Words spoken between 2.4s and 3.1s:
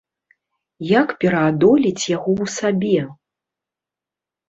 ў сабе?